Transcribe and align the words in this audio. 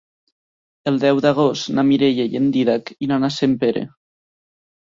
El 0.91 0.97
deu 1.03 1.19
d'agost 1.25 1.69
na 1.79 1.85
Mireia 1.91 2.25
i 2.31 2.39
en 2.41 2.49
Dídac 2.57 2.93
iran 3.09 3.29
a 3.29 3.33
Sempere. 3.39 3.85